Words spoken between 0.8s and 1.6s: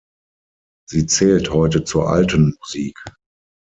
Sie zählt